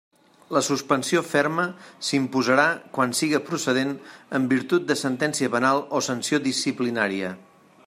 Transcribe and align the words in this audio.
La 0.55 0.61
suspensió 0.67 1.21
ferma 1.31 1.65
s'imposarà 2.07 2.65
quan 2.95 3.13
siga 3.19 3.41
procedent 3.51 3.93
en 4.39 4.49
virtut 4.55 4.89
de 4.93 4.97
sentència 5.05 5.53
penal 5.57 5.85
o 5.99 6.05
sanció 6.11 6.41
disciplinària. 6.51 7.35